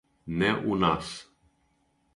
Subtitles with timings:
[0.39, 1.13] Не у нас.